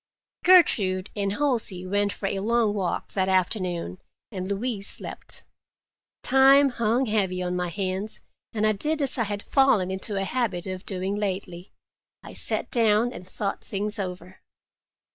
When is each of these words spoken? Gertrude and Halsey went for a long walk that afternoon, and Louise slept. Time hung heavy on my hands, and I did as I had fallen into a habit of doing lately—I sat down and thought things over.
Gertrude 0.43 1.11
and 1.15 1.33
Halsey 1.33 1.85
went 1.85 2.11
for 2.11 2.25
a 2.25 2.39
long 2.39 2.73
walk 2.73 3.13
that 3.13 3.29
afternoon, 3.29 3.99
and 4.31 4.47
Louise 4.47 4.89
slept. 4.89 5.43
Time 6.23 6.69
hung 6.69 7.05
heavy 7.05 7.39
on 7.43 7.55
my 7.55 7.69
hands, 7.69 8.19
and 8.51 8.65
I 8.65 8.71
did 8.71 8.99
as 9.03 9.19
I 9.19 9.25
had 9.25 9.43
fallen 9.43 9.91
into 9.91 10.15
a 10.17 10.23
habit 10.23 10.65
of 10.65 10.87
doing 10.87 11.17
lately—I 11.17 12.33
sat 12.33 12.71
down 12.71 13.13
and 13.13 13.27
thought 13.27 13.63
things 13.63 13.99
over. 13.99 14.41